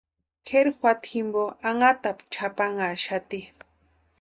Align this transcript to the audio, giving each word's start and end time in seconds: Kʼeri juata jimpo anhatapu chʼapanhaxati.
Kʼeri 0.45 0.71
juata 0.79 1.05
jimpo 1.11 1.41
anhatapu 1.67 2.21
chʼapanhaxati. 2.33 3.39